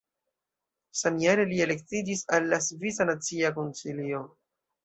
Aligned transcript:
Samjare 1.01 1.45
li 1.51 1.61
elektiĝis 1.67 2.25
al 2.39 2.49
la 2.55 2.61
Svisa 2.69 3.09
Nacia 3.13 3.55
Konsilio. 3.59 4.25